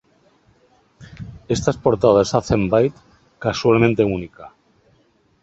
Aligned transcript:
Estas 1.55 1.77
portadas 1.83 2.33
hacen 2.35 2.61
a 2.65 2.69
"Byte" 2.71 2.97
visualmente 3.45 4.03
única. 4.17 4.45